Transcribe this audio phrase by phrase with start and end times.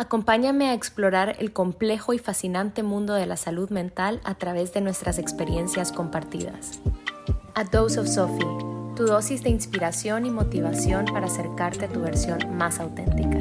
[0.00, 4.80] Acompáñame a explorar el complejo y fascinante mundo de la salud mental a través de
[4.80, 6.80] nuestras experiencias compartidas.
[7.54, 8.46] A Dose of Sophie,
[8.96, 13.36] tu dosis de inspiración y motivación para acercarte a tu versión más auténtica.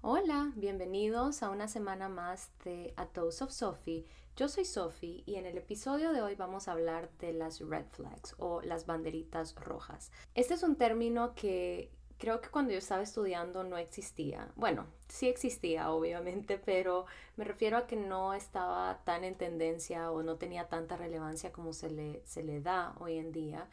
[0.00, 4.06] Hola, bienvenidos a una semana más de A Dose of Sophie.
[4.36, 7.86] Yo soy Sophie y en el episodio de hoy vamos a hablar de las red
[7.90, 10.12] flags o las banderitas rojas.
[10.36, 11.90] Este es un término que
[12.24, 14.48] creo que cuando yo estaba estudiando no existía.
[14.56, 17.04] Bueno, sí existía, obviamente, pero
[17.36, 21.74] me refiero a que no estaba tan en tendencia o no tenía tanta relevancia como
[21.74, 23.68] se le, se le da hoy en día.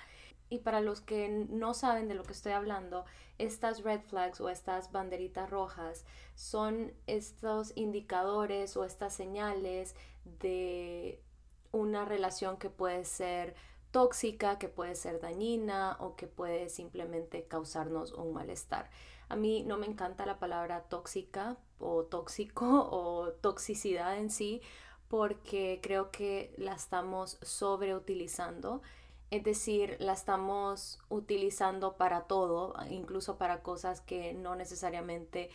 [0.49, 3.05] Y para los que no saben de lo que estoy hablando,
[3.37, 6.03] estas red flags o estas banderitas rojas
[6.35, 9.95] son estos indicadores o estas señales
[10.25, 11.23] de
[11.71, 13.55] una relación que puede ser
[13.91, 18.89] tóxica, que puede ser dañina o que puede simplemente causarnos un malestar.
[19.29, 24.61] A mí no me encanta la palabra tóxica o tóxico o toxicidad en sí
[25.07, 28.81] porque creo que la estamos sobreutilizando.
[29.29, 35.49] Es decir, la estamos utilizando para todo, incluso para cosas que no necesariamente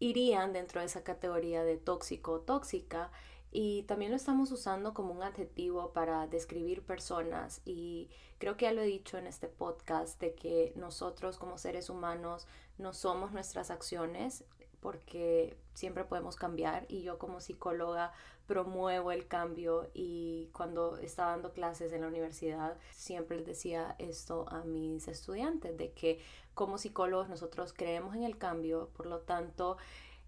[0.00, 3.10] irían dentro de esa categoría de tóxico o tóxica
[3.52, 8.08] y también lo estamos usando como un adjetivo para describir personas y
[8.38, 12.46] creo que ya lo he dicho en este podcast de que nosotros como seres humanos
[12.78, 14.44] no somos nuestras acciones
[14.80, 18.12] porque siempre podemos cambiar y yo como psicóloga
[18.46, 24.46] promuevo el cambio y cuando estaba dando clases en la universidad siempre les decía esto
[24.48, 26.20] a mis estudiantes de que
[26.54, 29.76] como psicólogos nosotros creemos en el cambio, por lo tanto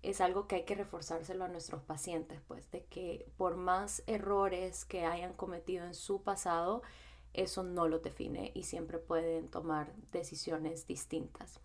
[0.04, 4.84] es algo que hay que reforzárselo a nuestros pacientes, pues de que por más errores
[4.84, 6.82] que hayan cometido en su pasado,
[7.32, 11.60] eso no lo define y siempre pueden tomar decisiones distintas.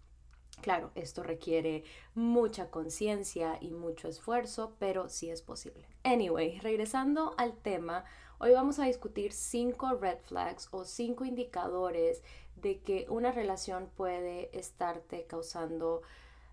[0.61, 1.83] Claro, esto requiere
[2.15, 5.87] mucha conciencia y mucho esfuerzo, pero sí es posible.
[6.03, 8.03] Anyway, regresando al tema,
[8.39, 12.23] hoy vamos a discutir cinco red flags o cinco indicadores
[12.57, 16.01] de que una relación puede estarte causando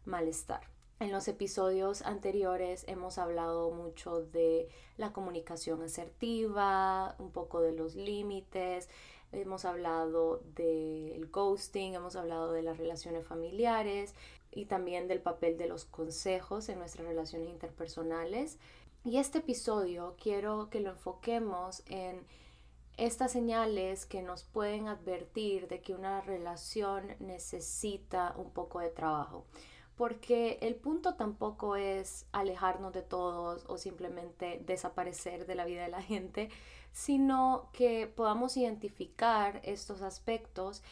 [0.04, 0.75] malestar.
[0.98, 7.96] En los episodios anteriores hemos hablado mucho de la comunicación asertiva, un poco de los
[7.96, 8.88] límites,
[9.30, 14.14] hemos hablado del ghosting, hemos hablado de las relaciones familiares
[14.50, 18.58] y también del papel de los consejos en nuestras relaciones interpersonales.
[19.04, 22.26] Y este episodio quiero que lo enfoquemos en
[22.96, 29.44] estas señales que nos pueden advertir de que una relación necesita un poco de trabajo
[29.96, 35.88] porque el punto tampoco es alejarnos de todos o simplemente desaparecer de la vida de
[35.88, 36.50] la gente,
[36.92, 40.82] sino que podamos identificar estos aspectos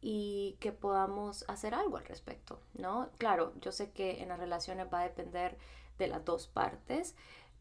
[0.00, 3.10] y que podamos hacer algo al respecto, ¿no?
[3.18, 5.56] Claro, yo sé que en las relaciones va a depender
[5.98, 7.14] de las dos partes,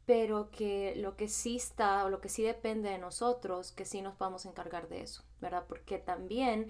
[0.05, 4.01] pero que lo que sí está o lo que sí depende de nosotros, que sí
[4.01, 5.65] nos podamos encargar de eso, ¿verdad?
[5.67, 6.69] Porque también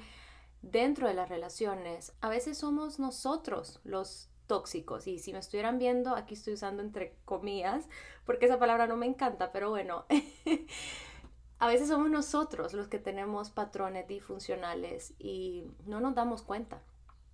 [0.71, 5.07] dentro de las relaciones, a veces somos nosotros los tóxicos.
[5.07, 7.87] Y si me estuvieran viendo, aquí estoy usando entre comillas,
[8.25, 10.05] porque esa palabra no me encanta, pero bueno,
[11.59, 16.81] a veces somos nosotros los que tenemos patrones disfuncionales y no nos damos cuenta.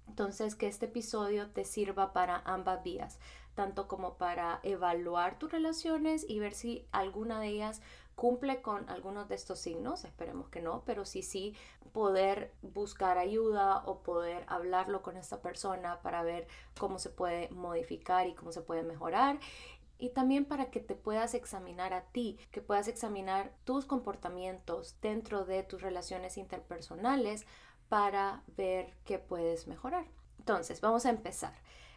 [0.07, 3.19] Entonces, que este episodio te sirva para ambas vías,
[3.55, 7.81] tanto como para evaluar tus relaciones y ver si alguna de ellas
[8.15, 11.55] cumple con algunos de estos signos, esperemos que no, pero sí sí
[11.91, 16.47] poder buscar ayuda o poder hablarlo con esta persona para ver
[16.79, 19.39] cómo se puede modificar y cómo se puede mejorar
[20.03, 25.45] y también para que te puedas examinar a ti, que puedas examinar tus comportamientos dentro
[25.45, 27.45] de tus relaciones interpersonales
[27.87, 30.05] para ver qué puedes mejorar.
[30.39, 31.53] Entonces, vamos a empezar.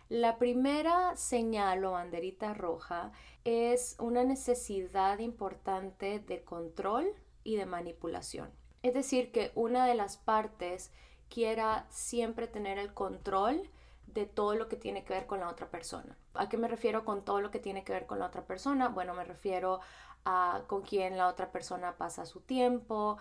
[0.08, 3.10] La primera señal o banderita roja
[3.42, 7.12] es una necesidad importante de control
[7.42, 8.52] y de manipulación.
[8.84, 10.92] Es decir, que una de las partes
[11.28, 13.68] quiera siempre tener el control
[14.06, 16.16] de todo lo que tiene que ver con la otra persona.
[16.34, 18.88] ¿A qué me refiero con todo lo que tiene que ver con la otra persona?
[18.88, 19.80] Bueno, me refiero
[20.24, 23.18] a con quién la otra persona pasa su tiempo,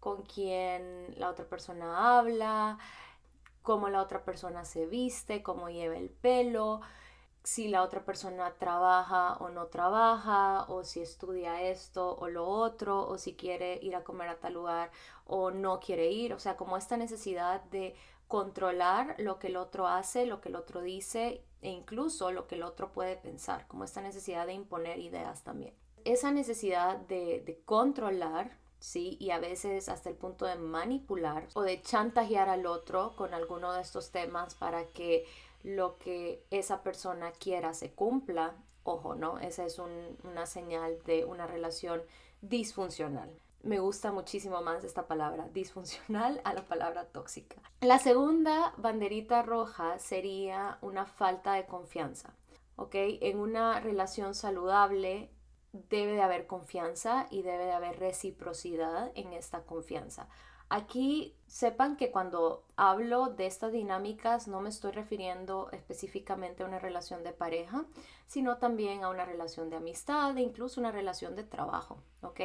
[0.00, 2.78] con quién la otra persona habla,
[3.64, 6.82] cómo la otra persona se viste, cómo lleva el pelo,
[7.42, 13.08] si la otra persona trabaja o no trabaja, o si estudia esto o lo otro,
[13.08, 14.90] o si quiere ir a comer a tal lugar
[15.26, 16.34] o no quiere ir.
[16.34, 17.96] O sea, como esta necesidad de
[18.28, 22.56] controlar lo que el otro hace, lo que el otro dice e incluso lo que
[22.56, 25.74] el otro puede pensar, como esta necesidad de imponer ideas también.
[26.04, 29.16] Esa necesidad de, de controlar ¿sí?
[29.18, 33.72] Y a veces hasta el punto de manipular o de chantajear al otro con alguno
[33.72, 35.24] de estos temas para que
[35.62, 39.38] lo que esa persona quiera se cumpla, ojo, ¿no?
[39.38, 42.02] Esa es una señal de una relación
[42.42, 43.30] disfuncional.
[43.62, 47.56] Me gusta muchísimo más esta palabra disfuncional a la palabra tóxica.
[47.80, 52.34] La segunda banderita roja sería una falta de confianza.
[52.76, 52.96] ¿Ok?
[52.96, 55.30] En una relación saludable
[55.74, 60.28] debe de haber confianza y debe de haber reciprocidad en esta confianza.
[60.70, 66.78] Aquí sepan que cuando hablo de estas dinámicas no me estoy refiriendo específicamente a una
[66.78, 67.84] relación de pareja,
[68.26, 72.40] sino también a una relación de amistad e incluso una relación de trabajo, ¿ok?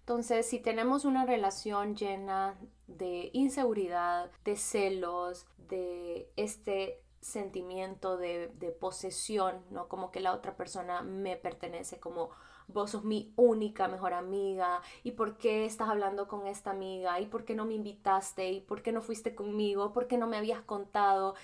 [0.00, 8.72] Entonces, si tenemos una relación llena de inseguridad, de celos, de este sentimiento de, de
[8.72, 9.88] posesión, ¿no?
[9.88, 12.30] Como que la otra persona me pertenece, como
[12.68, 17.26] vos sos mi única mejor amiga y por qué estás hablando con esta amiga y
[17.26, 20.36] por qué no me invitaste y por qué no fuiste conmigo, por qué no me
[20.36, 21.34] habías contado.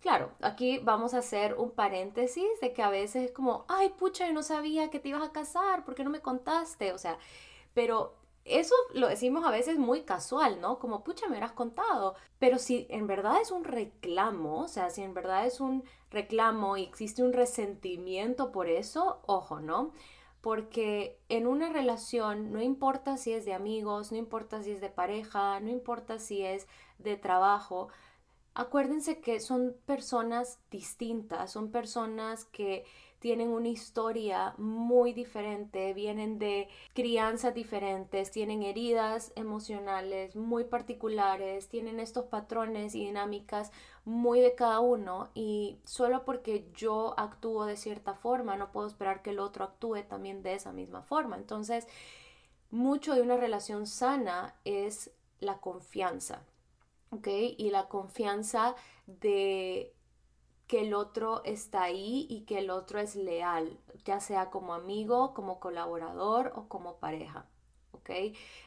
[0.00, 4.26] Claro, aquí vamos a hacer un paréntesis de que a veces es como, ay, pucha,
[4.26, 6.92] yo no sabía que te ibas a casar, ¿por qué no me contaste?
[6.92, 7.18] O sea,
[7.74, 8.14] pero
[8.46, 10.78] eso lo decimos a veces muy casual, ¿no?
[10.78, 12.14] Como, pucha, me hubieras contado.
[12.38, 16.76] Pero si en verdad es un reclamo, o sea, si en verdad es un reclamo
[16.76, 19.92] y existe un resentimiento por eso, ojo, ¿no?
[20.46, 24.90] porque en una relación no importa si es de amigos, no importa si es de
[24.90, 26.68] pareja, no importa si es
[27.00, 27.88] de trabajo,
[28.56, 32.84] acuérdense que son personas distintas, son personas que
[33.18, 42.00] tienen una historia muy diferente, vienen de crianzas diferentes, tienen heridas emocionales muy particulares, tienen
[42.00, 43.72] estos patrones y dinámicas
[44.06, 49.20] muy de cada uno y solo porque yo actúo de cierta forma no puedo esperar
[49.20, 51.36] que el otro actúe también de esa misma forma.
[51.36, 51.86] Entonces,
[52.70, 55.10] mucho de una relación sana es
[55.40, 56.42] la confianza,
[57.10, 57.28] ¿ok?
[57.56, 58.74] Y la confianza
[59.06, 59.92] de
[60.66, 65.32] que el otro está ahí y que el otro es leal, ya sea como amigo,
[65.34, 67.46] como colaborador o como pareja.
[67.92, 68.10] ¿ok?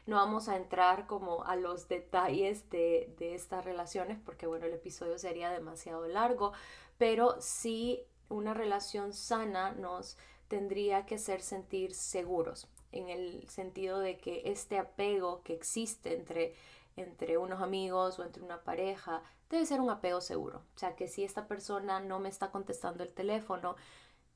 [0.06, 4.74] No vamos a entrar como a los detalles de, de estas relaciones porque, bueno, el
[4.74, 6.54] episodio sería demasiado largo,
[6.98, 14.18] pero sí una relación sana nos tendría que hacer sentir seguros en el sentido de
[14.18, 16.56] que este apego que existe entre
[16.96, 20.64] entre unos amigos o entre una pareja, debe ser un apego seguro.
[20.76, 23.76] O sea, que si esta persona no me está contestando el teléfono,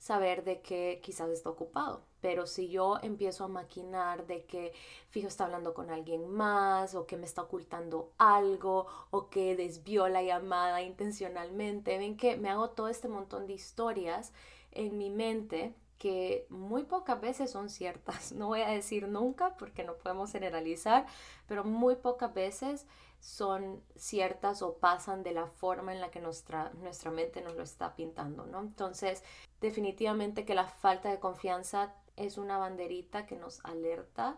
[0.03, 2.03] saber de que quizás está ocupado.
[2.19, 4.73] Pero si yo empiezo a maquinar de que
[5.09, 10.09] fijo está hablando con alguien más o que me está ocultando algo o que desvió
[10.09, 14.33] la llamada intencionalmente, ven que me hago todo este montón de historias
[14.71, 15.73] en mi mente
[16.03, 18.33] que muy pocas veces son ciertas.
[18.43, 21.05] No voy a decir nunca porque no podemos generalizar,
[21.47, 22.85] pero muy pocas veces
[23.21, 27.63] son ciertas o pasan de la forma en la que nuestra, nuestra mente nos lo
[27.63, 28.59] está pintando, ¿no?
[28.59, 29.23] Entonces,
[29.61, 34.35] definitivamente que la falta de confianza es una banderita que nos alerta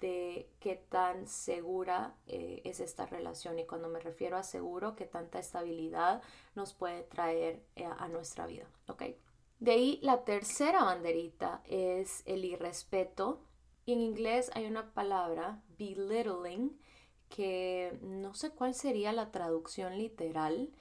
[0.00, 5.04] de qué tan segura eh, es esta relación y cuando me refiero a seguro, qué
[5.04, 6.22] tanta estabilidad
[6.54, 8.64] nos puede traer eh, a nuestra vida.
[9.62, 13.44] De ahí la tercera banderita es el irrespeto.
[13.86, 16.76] En inglés hay una palabra, belittling,
[17.28, 20.72] que no sé cuál sería la traducción literal.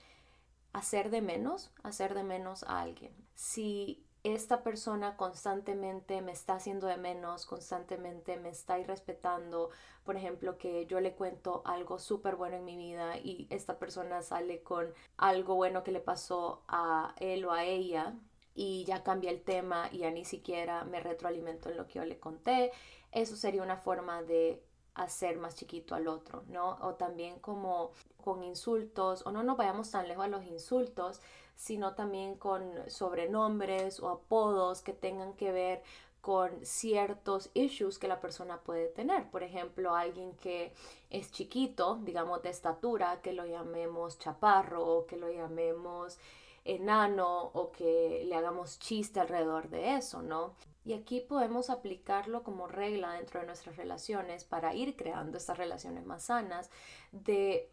[0.74, 3.14] Hacer de menos, hacer de menos a alguien.
[3.36, 9.70] Si esta persona constantemente me está haciendo de menos, constantemente me está irrespetando,
[10.04, 14.24] por ejemplo, que yo le cuento algo súper bueno en mi vida y esta persona
[14.24, 18.16] sale con algo bueno que le pasó a él o a ella,
[18.54, 22.06] y ya cambia el tema y ya ni siquiera me retroalimento en lo que yo
[22.06, 22.72] le conté.
[23.12, 26.78] Eso sería una forma de hacer más chiquito al otro, ¿no?
[26.82, 27.92] O también como
[28.24, 31.22] con insultos, o no nos vayamos tan lejos a los insultos,
[31.56, 35.84] sino también con sobrenombres o apodos que tengan que ver
[36.22, 39.30] con ciertos issues que la persona puede tener.
[39.32, 40.72] Por ejemplo, alguien que
[41.10, 46.20] es chiquito, digamos de estatura, que lo llamemos chaparro o que lo llamemos
[46.66, 50.56] enano o que le hagamos chiste alrededor de eso, ¿no?
[50.84, 56.06] Y aquí podemos aplicarlo como regla dentro de nuestras relaciones para ir creando estas relaciones
[56.06, 56.70] más sanas
[57.12, 57.70] de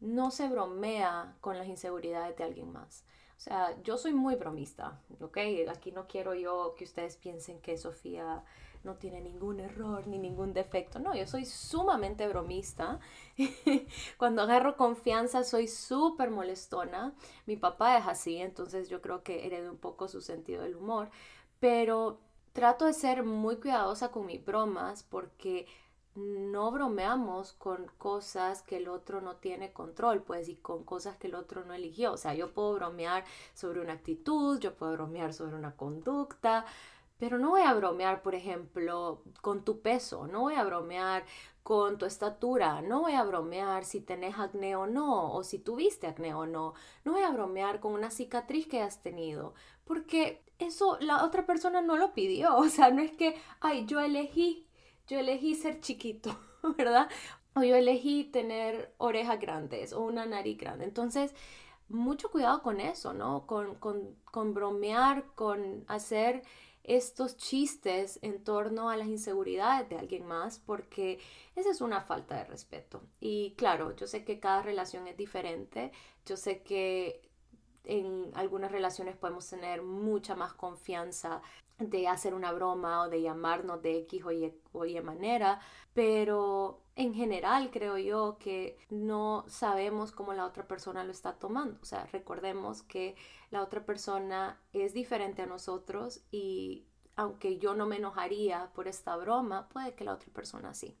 [0.00, 3.04] no se bromea con las inseguridades de alguien más.
[3.36, 5.38] O sea, yo soy muy bromista, ¿ok?
[5.70, 8.44] Aquí no quiero yo que ustedes piensen que Sofía
[8.82, 10.98] no tiene ningún error ni ningún defecto.
[10.98, 12.98] No, yo soy sumamente bromista.
[14.18, 17.14] Cuando agarro confianza soy súper molestona.
[17.46, 21.10] Mi papá es así, entonces yo creo que heredé un poco su sentido del humor.
[21.58, 22.20] Pero
[22.52, 25.66] trato de ser muy cuidadosa con mis bromas porque
[26.14, 31.28] no bromeamos con cosas que el otro no tiene control, pues, y con cosas que
[31.28, 32.12] el otro no eligió.
[32.12, 36.66] O sea, yo puedo bromear sobre una actitud, yo puedo bromear sobre una conducta,
[37.20, 41.24] pero no voy a bromear, por ejemplo, con tu peso, no voy a bromear
[41.62, 46.06] con tu estatura, no voy a bromear si tenés acné o no, o si tuviste
[46.06, 46.72] acné o no,
[47.04, 49.52] no voy a bromear con una cicatriz que has tenido,
[49.84, 54.00] porque eso la otra persona no lo pidió, o sea, no es que, ay, yo
[54.00, 54.66] elegí,
[55.06, 56.34] yo elegí ser chiquito,
[56.78, 57.10] ¿verdad?
[57.54, 60.84] O yo elegí tener orejas grandes o una nariz grande.
[60.84, 61.34] Entonces,
[61.88, 63.46] mucho cuidado con eso, ¿no?
[63.46, 66.44] Con, con, con bromear, con hacer
[66.84, 71.18] estos chistes en torno a las inseguridades de alguien más porque
[71.56, 73.02] esa es una falta de respeto.
[73.20, 75.92] Y claro, yo sé que cada relación es diferente,
[76.26, 77.20] yo sé que
[77.84, 81.42] en algunas relaciones podemos tener mucha más confianza
[81.80, 85.60] de hacer una broma o de llamarnos de X o Y, o manera,
[85.94, 91.78] pero en general creo yo que no sabemos cómo la otra persona lo está tomando.
[91.80, 93.16] O sea, recordemos que
[93.50, 99.16] la otra persona es diferente a nosotros y aunque yo no me enojaría por esta
[99.16, 100.96] broma, puede que la otra persona sí.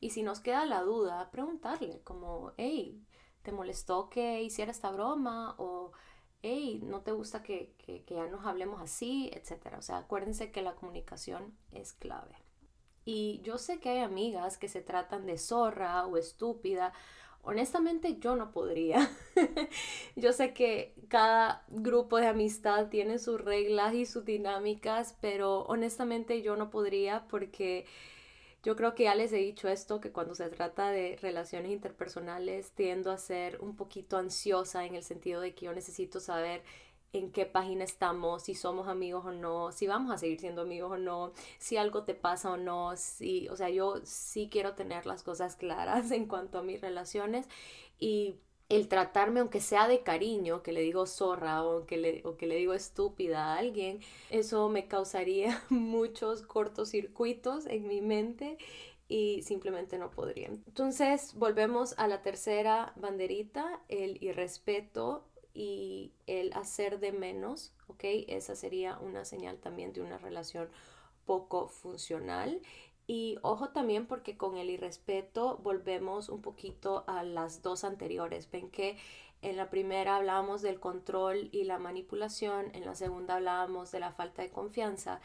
[0.00, 3.04] Y si nos queda la duda, preguntarle como, hey,
[3.42, 5.54] ¿te molestó que hiciera esta broma?
[5.58, 5.92] O,
[6.42, 9.30] hey, ¿no te gusta que, que, ya nos hablemos así?
[9.32, 9.78] Etcétera.
[9.78, 12.34] O sea, acuérdense que la comunicación es clave.
[13.04, 16.92] Y yo sé que hay amigas que se tratan de zorra o estúpida.
[17.42, 19.10] Honestamente yo no podría.
[20.16, 26.42] yo sé que cada grupo de amistad tiene sus reglas y sus dinámicas, pero honestamente
[26.42, 27.86] yo no podría porque
[28.62, 32.72] yo creo que ya les he dicho esto, que cuando se trata de relaciones interpersonales
[32.72, 36.62] tiendo a ser un poquito ansiosa en el sentido de que yo necesito saber
[37.12, 40.92] en qué página estamos, si somos amigos o no, si vamos a seguir siendo amigos
[40.92, 45.06] o no, si algo te pasa o no, si, o sea, yo sí quiero tener
[45.06, 47.48] las cosas claras en cuanto a mis relaciones.
[47.98, 48.36] Y
[48.68, 52.46] el tratarme, aunque sea de cariño, que le digo zorra o que le, o que
[52.46, 58.58] le digo estúpida a alguien, eso me causaría muchos cortocircuitos en mi mente
[59.08, 60.48] y simplemente no podría.
[60.48, 68.04] Entonces, volvemos a la tercera banderita, el irrespeto y el hacer de menos, ¿ok?
[68.28, 70.68] Esa sería una señal también de una relación
[71.24, 72.60] poco funcional.
[73.08, 78.50] Y ojo también porque con el irrespeto volvemos un poquito a las dos anteriores.
[78.50, 78.98] Ven que
[79.40, 84.12] en la primera hablábamos del control y la manipulación, en la segunda hablábamos de la
[84.12, 85.20] falta de confianza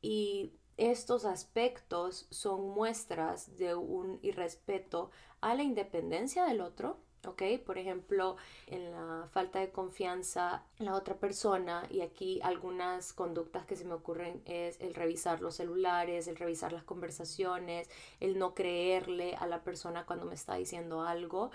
[0.00, 5.10] y estos aspectos son muestras de un irrespeto
[5.42, 7.42] a la independencia del otro, ¿ok?
[7.64, 13.76] Por ejemplo, en la falta de confianza la otra persona y aquí algunas conductas que
[13.76, 17.88] se me ocurren es el revisar los celulares, el revisar las conversaciones,
[18.20, 21.50] el no creerle a la persona cuando me está diciendo algo.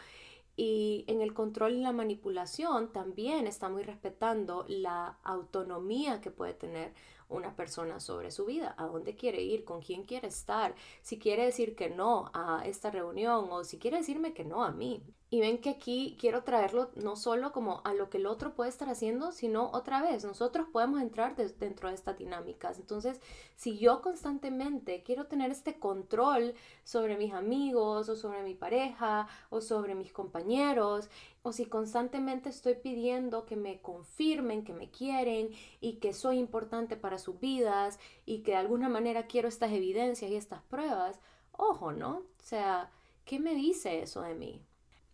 [0.56, 6.94] Y en el control y la manipulación también estamos respetando la autonomía que puede tener
[7.30, 11.46] una persona sobre su vida, a dónde quiere ir, con quién quiere estar, si quiere
[11.46, 15.04] decir que no a esta reunión o si quiere decirme que no a mí.
[15.30, 18.70] Y ven que aquí quiero traerlo no solo como a lo que el otro puede
[18.70, 22.78] estar haciendo, sino otra vez, nosotros podemos entrar dentro de estas dinámicas.
[22.78, 23.20] Entonces,
[23.56, 26.54] si yo constantemente quiero tener este control
[26.84, 31.10] sobre mis amigos o sobre mi pareja o sobre mis compañeros,
[31.44, 35.50] o si constantemente estoy pidiendo que me confirmen que me quieren
[35.82, 40.32] y que soy importante para sus vidas y que de alguna manera quiero estas evidencias
[40.32, 41.20] y estas pruebas,
[41.52, 42.12] ojo, ¿no?
[42.12, 42.90] O sea,
[43.26, 44.62] ¿qué me dice eso de mí?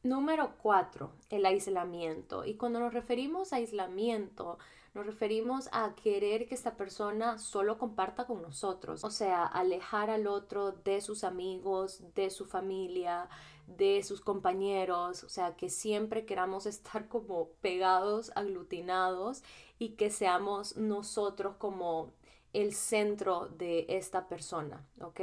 [0.03, 2.45] Número cuatro, el aislamiento.
[2.45, 4.59] Y cuando nos referimos a aislamiento,
[4.93, 10.27] nos referimos a querer que esta persona solo comparta con nosotros, o sea, alejar al
[10.27, 13.29] otro de sus amigos, de su familia,
[13.77, 19.43] de sus compañeros, o sea, que siempre queramos estar como pegados, aglutinados
[19.77, 22.13] y que seamos nosotros como
[22.53, 25.21] el centro de esta persona, ¿ok?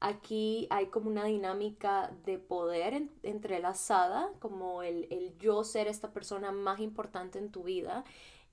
[0.00, 6.50] Aquí hay como una dinámica de poder entrelazada, como el, el yo ser esta persona
[6.50, 8.04] más importante en tu vida.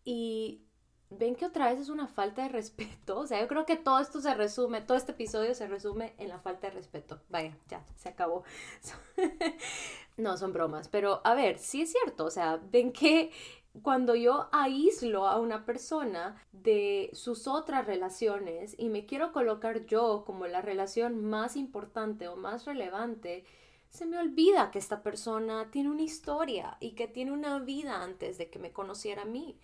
[0.05, 0.61] Y
[1.09, 3.19] ven que otra vez es una falta de respeto.
[3.19, 6.29] O sea, yo creo que todo esto se resume, todo este episodio se resume en
[6.29, 7.19] la falta de respeto.
[7.29, 8.43] Vaya, ya, se acabó.
[10.17, 10.87] no, son bromas.
[10.87, 12.25] Pero a ver, sí es cierto.
[12.25, 13.31] O sea, ven que
[13.81, 20.23] cuando yo aíslo a una persona de sus otras relaciones y me quiero colocar yo
[20.25, 23.45] como la relación más importante o más relevante,
[23.89, 28.37] se me olvida que esta persona tiene una historia y que tiene una vida antes
[28.37, 29.59] de que me conociera a mí,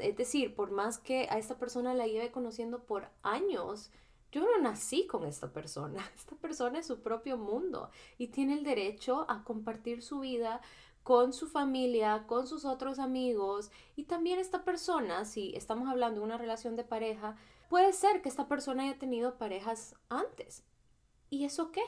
[0.00, 3.90] Es decir, por más que a esta persona la lleve conociendo por años,
[4.30, 8.64] yo no nací con esta persona, esta persona es su propio mundo y tiene el
[8.64, 10.60] derecho a compartir su vida
[11.02, 16.26] con su familia, con sus otros amigos y también esta persona, si estamos hablando de
[16.26, 17.36] una relación de pareja,
[17.70, 20.64] puede ser que esta persona haya tenido parejas antes.
[21.30, 21.82] ¿Y eso qué?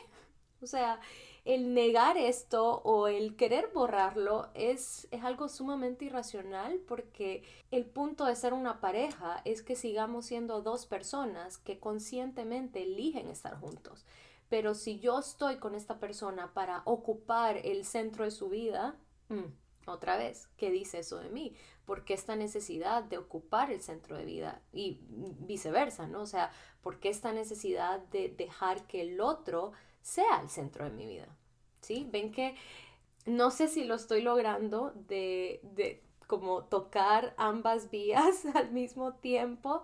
[0.63, 1.01] O sea,
[1.45, 8.27] el negar esto o el querer borrarlo es, es algo sumamente irracional porque el punto
[8.27, 14.05] de ser una pareja es que sigamos siendo dos personas que conscientemente eligen estar juntos.
[14.51, 18.97] Pero si yo estoy con esta persona para ocupar el centro de su vida,
[19.29, 19.45] mm,
[19.87, 21.55] otra vez, ¿qué dice eso de mí?
[21.87, 26.21] Porque esta necesidad de ocupar el centro de vida y viceversa, ¿no?
[26.23, 26.53] O sea,
[26.83, 31.29] ¿por qué esta necesidad de dejar que el otro sea el centro de mi vida.
[31.81, 32.09] ¿Sí?
[32.11, 32.55] Ven que
[33.27, 39.83] no sé si lo estoy logrando de, de como tocar ambas vías al mismo tiempo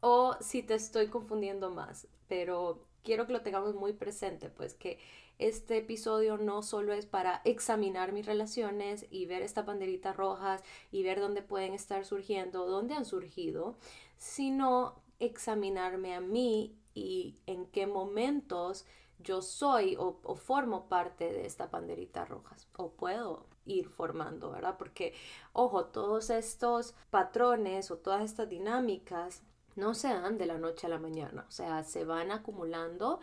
[0.00, 4.98] o si te estoy confundiendo más, pero quiero que lo tengamos muy presente, pues que
[5.38, 11.02] este episodio no solo es para examinar mis relaciones y ver estas banderitas rojas y
[11.02, 13.76] ver dónde pueden estar surgiendo, dónde han surgido,
[14.18, 18.84] sino examinarme a mí y en qué momentos
[19.22, 24.76] yo soy o, formo parte de esta banderita rojas o puedo ir formando, ¿verdad?
[24.78, 25.14] Porque,
[25.52, 29.42] ojo, todos estos patrones o todas estas dinámicas
[29.76, 33.20] no se dan de la noche a la mañana, o sea, se van acumulando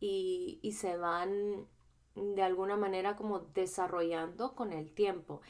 [0.00, 1.66] y, y se van
[2.14, 5.40] de alguna manera como desarrollando con el tiempo.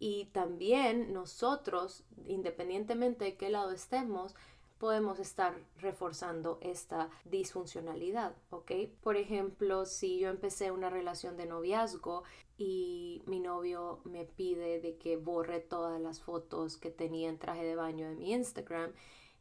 [0.00, 4.34] Y también nosotros, independientemente de qué lado estemos,
[4.78, 8.72] podemos estar reforzando esta disfuncionalidad, ¿ok?
[9.02, 12.22] Por ejemplo, si yo empecé una relación de noviazgo
[12.56, 17.64] y mi novio me pide de que borre todas las fotos que tenía en traje
[17.64, 18.92] de baño de mi Instagram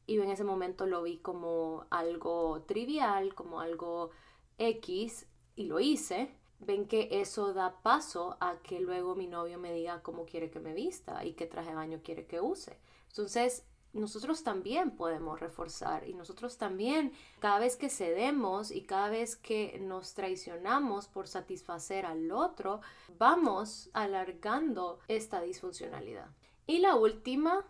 [0.05, 4.11] y en ese momento lo vi como algo trivial, como algo
[4.57, 9.73] X y lo hice, ven que eso da paso a que luego mi novio me
[9.73, 12.77] diga cómo quiere que me vista y qué traje de baño quiere que use.
[13.09, 13.65] Entonces,
[13.97, 19.79] nosotros también podemos reforzar y nosotros también cada vez que cedemos y cada vez que
[19.81, 22.81] nos traicionamos por satisfacer al otro,
[23.17, 26.27] vamos alargando esta disfuncionalidad.
[26.65, 27.65] Y la última,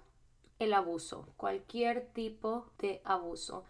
[0.59, 3.63] el abuso, cualquier tipo de abuso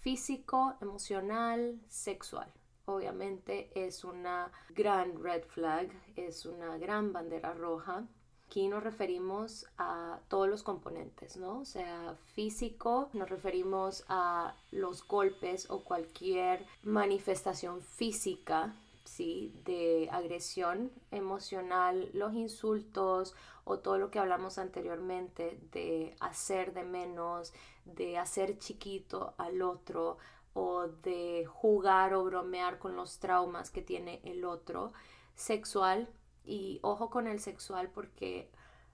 [0.00, 2.52] físico, emocional, sexual.
[2.86, 8.06] Obviamente es una gran red flag, es una gran bandera roja
[8.50, 11.60] Aquí nos referimos a todos los componentes, ¿no?
[11.60, 19.54] O sea, físico, nos referimos a los golpes o cualquier manifestación física, ¿sí?
[19.64, 27.52] De agresión emocional, los insultos o todo lo que hablamos anteriormente de hacer de menos,
[27.84, 30.18] de hacer chiquito al otro
[30.54, 34.92] o de jugar o bromear con los traumas que tiene el otro.
[35.36, 36.08] Sexual,
[36.50, 38.50] y ojo con el sexual porque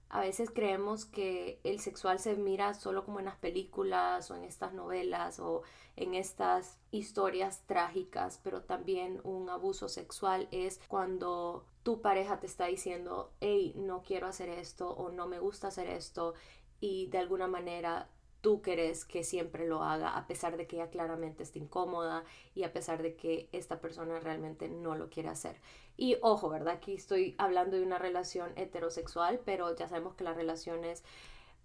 [0.09, 4.43] a veces creemos que el sexual se mira solo como en las películas o en
[4.43, 5.63] estas novelas o
[5.95, 12.67] en estas historias trágicas, pero también un abuso sexual es cuando tu pareja te está
[12.67, 16.35] diciendo, hey, no quiero hacer esto o no me gusta hacer esto
[16.79, 18.07] y de alguna manera
[18.41, 22.23] tú querés que siempre lo haga a pesar de que ella claramente está incómoda
[22.55, 25.59] y a pesar de que esta persona realmente no lo quiere hacer.
[25.97, 26.75] Y ojo, ¿verdad?
[26.75, 31.03] Aquí estoy hablando de una relación heterosexual, pero ya sabemos que las relaciones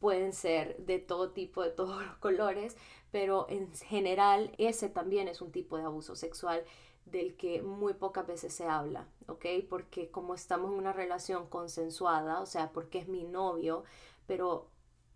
[0.01, 2.77] pueden ser de todo tipo, de todos los colores,
[3.13, 6.65] pero en general ese también es un tipo de abuso sexual
[7.07, 9.47] del que muy pocas veces se habla, ¿ok?
[9.69, 13.85] Porque como estamos en una relación consensuada, o sea, porque es mi novio,
[14.27, 14.67] pero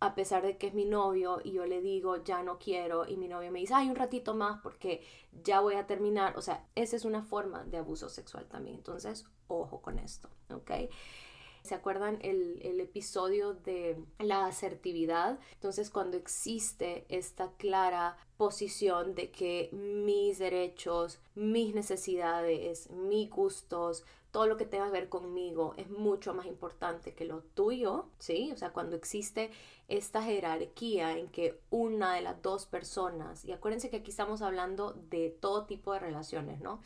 [0.00, 3.16] a pesar de que es mi novio y yo le digo ya no quiero y
[3.16, 5.02] mi novio me dice ay un ratito más porque
[5.44, 9.26] ya voy a terminar, o sea, esa es una forma de abuso sexual también, entonces
[9.48, 10.70] ojo con esto, ¿ok?
[11.62, 15.40] ¿Se acuerdan el, el, episodio de la asertividad?
[15.54, 24.04] Entonces, cuando existe esta clara posición de que mis derechos, mis necesidades, mis gustos,
[24.36, 28.50] todo lo que tenga que ver conmigo es mucho más importante que lo tuyo, ¿sí?
[28.52, 29.50] O sea, cuando existe
[29.88, 34.92] esta jerarquía en que una de las dos personas, y acuérdense que aquí estamos hablando
[35.08, 36.82] de todo tipo de relaciones, ¿no?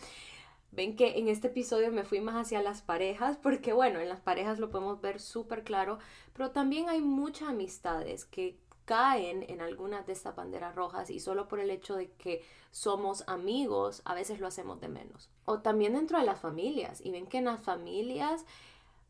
[0.71, 4.21] Ven que en este episodio me fui más hacia las parejas, porque bueno, en las
[4.21, 5.99] parejas lo podemos ver súper claro,
[6.35, 8.61] pero también hay muchas amistades que
[8.91, 13.23] caen en algunas de estas banderas rojas y solo por el hecho de que somos
[13.29, 15.31] amigos, a veces lo hacemos de menos.
[15.45, 18.45] O también dentro de las familias, y ven que en las familias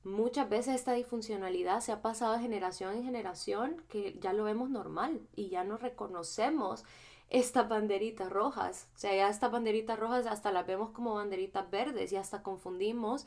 [0.05, 4.69] muchas veces esta disfuncionalidad se ha pasado de generación en generación, que ya lo vemos
[4.69, 6.85] normal y ya no reconocemos
[7.31, 8.87] estas banderitas rojas.
[8.97, 13.25] O sea, ya estas banderitas rojas hasta las vemos como banderitas verdes y hasta confundimos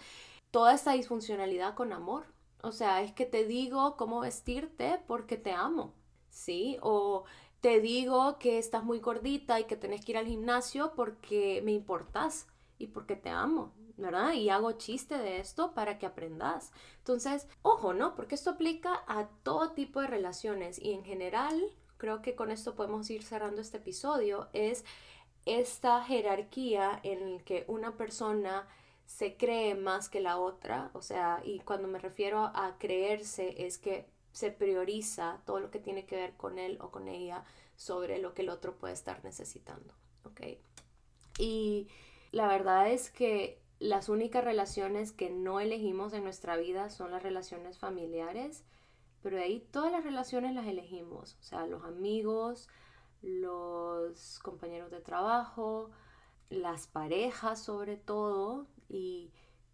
[0.51, 2.25] toda esta disfuncionalidad con amor.
[2.61, 5.95] O sea, es que te digo cómo vestirte porque te amo,
[6.33, 6.77] ¿sí?
[6.81, 7.23] O
[7.61, 11.71] te digo que estás muy gordita y que tenés que ir al gimnasio porque me
[11.71, 14.33] importas y porque te amo, ¿verdad?
[14.33, 16.71] Y hago chiste de esto para que aprendas.
[16.97, 18.15] Entonces, ojo, ¿no?
[18.15, 21.61] Porque esto aplica a todo tipo de relaciones y en general,
[21.97, 24.83] creo que con esto podemos ir cerrando este episodio, es
[25.45, 28.67] esta jerarquía en la que una persona
[29.05, 33.77] se cree más que la otra, o sea, y cuando me refiero a creerse es
[33.77, 37.45] que se prioriza todo lo que tiene que ver con él o con ella
[37.77, 39.93] sobre lo que el otro puede estar necesitando,
[40.25, 40.41] ¿ok?
[41.39, 41.87] Y
[42.31, 47.23] la verdad es que las únicas relaciones que no elegimos en nuestra vida son las
[47.23, 48.63] relaciones familiares,
[49.21, 52.69] pero de ahí todas las relaciones las elegimos, o sea, los amigos,
[53.21, 55.91] los compañeros de trabajo,
[56.49, 59.31] las parejas sobre todo, y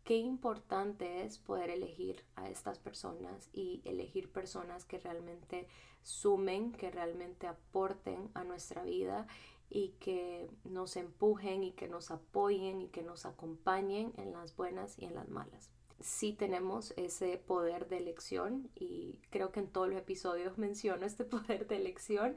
[0.10, 5.68] qué importante es poder elegir a estas personas y elegir personas que realmente
[6.02, 9.28] sumen, que realmente aporten a nuestra vida
[9.70, 14.98] y que nos empujen y que nos apoyen y que nos acompañen en las buenas
[14.98, 15.70] y en las malas.
[16.00, 21.24] Sí tenemos ese poder de elección y creo que en todos los episodios menciono este
[21.24, 22.36] poder de elección,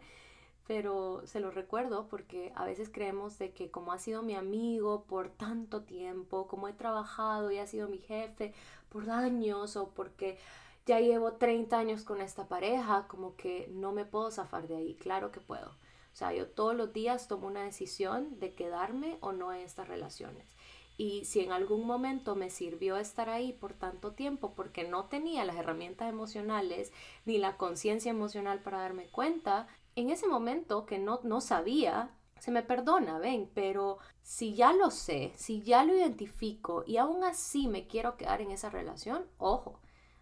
[0.67, 5.05] pero se lo recuerdo porque a veces creemos de que como ha sido mi amigo
[5.05, 8.55] por tanto tiempo, como he trabajado y ha sido mi jefe
[8.89, 10.39] por años o porque
[10.87, 14.95] ya llevo 30 años con esta pareja, como que no me puedo zafar de ahí.
[14.95, 15.69] Claro que puedo.
[15.69, 19.89] O sea, yo todos los días tomo una decisión de quedarme o no en estas
[19.89, 20.47] relaciones.
[20.99, 25.45] Y si en algún momento me sirvió estar ahí por tanto tiempo porque no tenía
[25.45, 26.93] las herramientas emocionales
[27.25, 32.51] ni la conciencia emocional para darme cuenta, en ese momento que no, no sabía, se
[32.51, 37.69] me perdona, ven, pero si ya lo sé, si ya lo identifico y aún así
[37.69, 39.81] me quiero quedar en esa relación, ojo,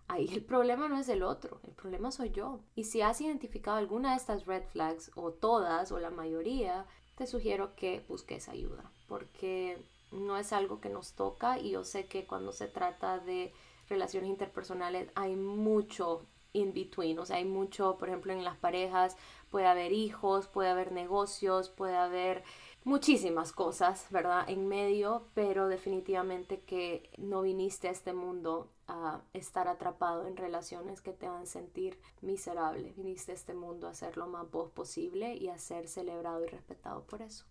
[0.09, 2.61] ahí el problema no es el otro, el problema soy yo.
[2.75, 7.27] Y si has identificado alguna de estas red flags, o todas, o la mayoría, te
[7.27, 12.27] sugiero que busques ayuda, porque no es algo que nos toca y yo sé que
[12.27, 13.53] cuando se trata de
[13.89, 19.17] relaciones interpersonales hay mucho in between, o sea, hay mucho, por ejemplo, en las parejas
[19.51, 22.45] puede haber hijos, puede haber negocios, puede haber
[22.85, 24.49] muchísimas cosas, ¿verdad?
[24.49, 31.01] En medio, pero definitivamente que no viniste a este mundo a estar atrapado en relaciones
[31.01, 32.93] que te hagan sentir miserable.
[32.97, 36.49] Viniste a este mundo a ser lo más vos posible y a ser celebrado y
[36.49, 37.45] respetado por eso.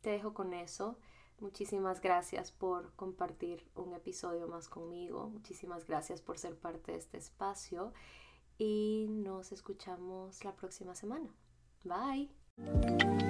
[0.00, 0.96] Te dejo con eso.
[1.40, 5.28] Muchísimas gracias por compartir un episodio más conmigo.
[5.28, 7.92] Muchísimas gracias por ser parte de este espacio
[8.58, 11.34] y nos escuchamos la próxima semana.
[11.84, 13.27] Bye.